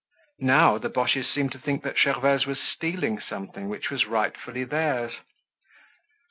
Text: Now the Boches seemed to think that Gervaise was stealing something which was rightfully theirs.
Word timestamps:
Now 0.39 0.79
the 0.79 0.89
Boches 0.89 1.29
seemed 1.31 1.51
to 1.51 1.59
think 1.59 1.83
that 1.83 1.95
Gervaise 1.95 2.47
was 2.47 2.57
stealing 2.59 3.19
something 3.19 3.69
which 3.69 3.91
was 3.91 4.07
rightfully 4.07 4.63
theirs. 4.63 5.13